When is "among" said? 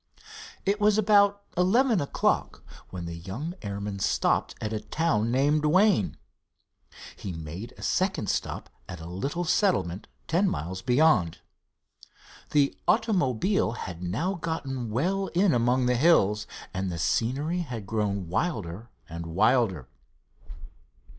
15.53-15.85